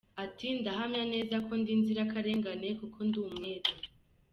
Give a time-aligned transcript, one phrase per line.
[0.23, 3.69] Ati “Ndahamya neza ko ndi inzirakarengane, kuko ndi umwere.